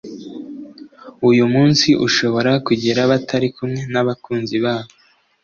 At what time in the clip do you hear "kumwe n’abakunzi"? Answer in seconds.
3.55-4.55